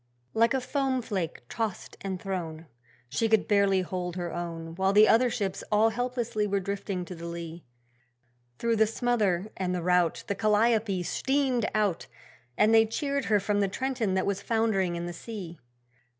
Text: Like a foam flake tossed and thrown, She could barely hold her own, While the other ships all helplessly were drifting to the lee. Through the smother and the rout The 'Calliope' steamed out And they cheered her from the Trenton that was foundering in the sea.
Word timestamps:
Like 0.33 0.55
a 0.55 0.61
foam 0.61 1.03
flake 1.03 1.43
tossed 1.47 1.95
and 2.01 2.19
thrown, 2.19 2.65
She 3.07 3.29
could 3.29 3.47
barely 3.47 3.81
hold 3.81 4.15
her 4.15 4.33
own, 4.33 4.73
While 4.73 4.93
the 4.93 5.07
other 5.07 5.29
ships 5.29 5.63
all 5.71 5.89
helplessly 5.89 6.47
were 6.47 6.59
drifting 6.59 7.05
to 7.05 7.13
the 7.13 7.27
lee. 7.27 7.65
Through 8.57 8.77
the 8.77 8.87
smother 8.87 9.51
and 9.55 9.75
the 9.75 9.83
rout 9.83 10.23
The 10.25 10.33
'Calliope' 10.33 11.03
steamed 11.05 11.67
out 11.75 12.07
And 12.57 12.73
they 12.73 12.87
cheered 12.87 13.25
her 13.25 13.39
from 13.39 13.59
the 13.59 13.67
Trenton 13.67 14.15
that 14.15 14.25
was 14.25 14.41
foundering 14.41 14.95
in 14.95 15.05
the 15.05 15.13
sea. 15.13 15.59